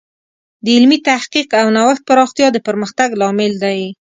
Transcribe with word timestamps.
د 0.63 0.65
علمي 0.75 0.99
تحقیق 1.09 1.49
او 1.61 1.67
نوښت 1.75 2.01
پراختیا 2.09 2.47
د 2.53 2.57
پرمختګ 2.67 3.09
لامل 3.21 3.53
دی. 3.63 3.79